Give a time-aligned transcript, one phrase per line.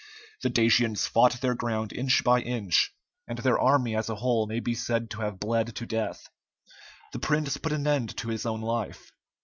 [0.41, 2.91] The Dacians fought their ground inch by inch,
[3.27, 6.27] and their army as a whole may be said to have bled to death.
[7.13, 9.11] The prince put an end to his own life.